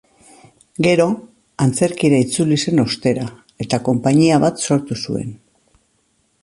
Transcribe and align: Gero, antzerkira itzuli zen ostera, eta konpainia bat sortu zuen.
Gero, 0.85 1.05
antzerkira 1.65 2.21
itzuli 2.25 2.57
zen 2.65 2.83
ostera, 2.85 3.27
eta 3.67 3.81
konpainia 3.91 4.43
bat 4.47 4.67
sortu 4.71 4.99
zuen. 5.05 5.31